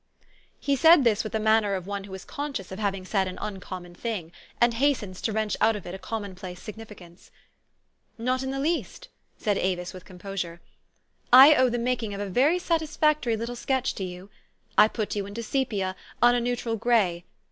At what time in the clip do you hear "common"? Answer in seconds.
5.99-6.33